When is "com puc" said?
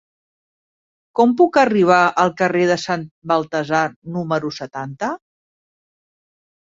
1.19-1.59